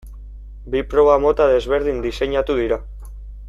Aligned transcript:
Bi 0.75 0.81
proba 0.93 1.19
mota 1.25 1.47
desberdin 1.51 2.03
diseinatu 2.07 2.57
dira. 2.65 2.85